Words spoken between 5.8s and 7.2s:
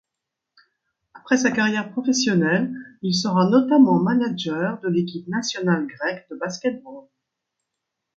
grecque de basket-ball.